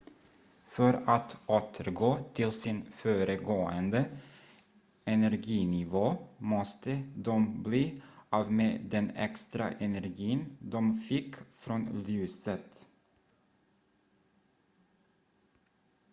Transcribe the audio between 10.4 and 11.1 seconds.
de